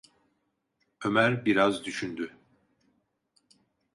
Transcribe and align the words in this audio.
Ömer 1.03 1.45
biraz 1.45 1.83
düşündü. 1.85 2.37